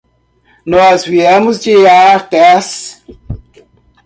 [0.65, 3.05] Nós viemos de Artés.